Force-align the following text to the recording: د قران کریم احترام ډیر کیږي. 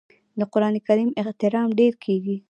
د 0.39 0.41
قران 0.53 0.75
کریم 0.87 1.09
احترام 1.21 1.67
ډیر 1.79 1.93
کیږي. 2.03 2.35